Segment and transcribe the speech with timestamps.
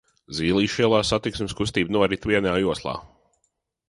[0.35, 2.95] Zīlīšu ielā satiksmes kustība norit vienā joslā.